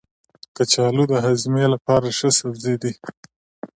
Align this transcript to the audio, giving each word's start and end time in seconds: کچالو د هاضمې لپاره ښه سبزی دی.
کچالو 0.55 1.03
د 1.11 1.13
هاضمې 1.25 1.65
لپاره 1.73 2.07
ښه 2.17 2.29
سبزی 2.39 2.75
دی. 2.81 2.93